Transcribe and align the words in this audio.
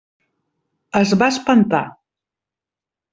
Es 0.99 1.11
va 1.23 1.27
espantar. 1.33 1.83